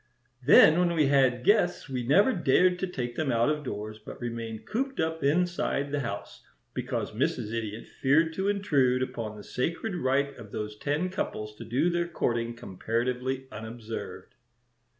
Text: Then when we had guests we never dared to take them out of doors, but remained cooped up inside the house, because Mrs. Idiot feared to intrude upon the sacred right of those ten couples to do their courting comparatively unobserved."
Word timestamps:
Then 0.43 0.79
when 0.79 0.93
we 0.95 1.05
had 1.09 1.43
guests 1.43 1.87
we 1.87 2.01
never 2.01 2.33
dared 2.33 2.79
to 2.79 2.87
take 2.87 3.15
them 3.15 3.31
out 3.31 3.51
of 3.51 3.63
doors, 3.63 3.99
but 3.99 4.19
remained 4.19 4.65
cooped 4.65 4.99
up 4.99 5.21
inside 5.23 5.91
the 5.91 5.99
house, 5.99 6.41
because 6.73 7.11
Mrs. 7.11 7.53
Idiot 7.53 7.85
feared 7.85 8.33
to 8.33 8.47
intrude 8.47 9.03
upon 9.03 9.37
the 9.37 9.43
sacred 9.43 9.93
right 9.93 10.35
of 10.37 10.51
those 10.51 10.75
ten 10.75 11.09
couples 11.09 11.55
to 11.57 11.65
do 11.65 11.91
their 11.91 12.07
courting 12.07 12.55
comparatively 12.55 13.47
unobserved." 13.51 14.33